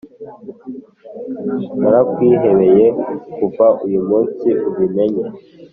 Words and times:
Narakwihebeye 1.79 2.85
kuva 3.37 3.65
uyu 3.85 3.99
munsi 4.07 4.47
ubimenye 4.69 5.23